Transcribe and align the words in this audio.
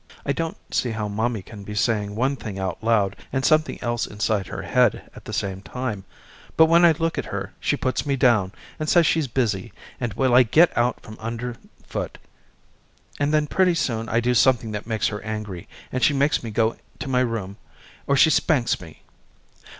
I 0.25 0.31
don't 0.31 0.57
see 0.73 0.89
how 0.89 1.07
mommy 1.07 1.43
can 1.43 1.61
be 1.63 1.75
saying 1.75 2.15
one 2.15 2.35
thing 2.35 2.57
out 2.57 2.83
loud 2.83 3.15
and 3.31 3.45
something 3.45 3.77
else 3.83 4.07
inside 4.07 4.47
her 4.47 4.63
head 4.63 5.07
at 5.15 5.25
the 5.25 5.31
same 5.31 5.61
time 5.61 6.05
but 6.57 6.65
when 6.65 6.83
I 6.83 6.93
look 6.93 7.19
at 7.19 7.25
her 7.25 7.53
she 7.59 7.77
puts 7.77 8.03
me 8.03 8.15
down 8.15 8.51
and 8.79 8.89
says 8.89 9.05
she's 9.05 9.27
busy 9.27 9.71
and 9.99 10.11
will 10.15 10.33
I 10.33 10.41
get 10.41 10.75
out 10.75 10.99
from 11.01 11.19
underfoot, 11.19 12.17
and 13.19 13.31
then 13.31 13.45
pretty 13.45 13.75
soon 13.75 14.09
I 14.09 14.21
do 14.21 14.33
something 14.33 14.71
that 14.71 14.87
makes 14.87 15.09
her 15.09 15.21
angry 15.21 15.67
and 15.91 16.01
she 16.03 16.15
makes 16.15 16.41
me 16.41 16.49
go 16.49 16.77
to 16.97 17.07
my 17.07 17.19
room 17.19 17.57
or 18.07 18.17
she 18.17 18.31
spanks 18.31 18.81
me. 18.81 19.03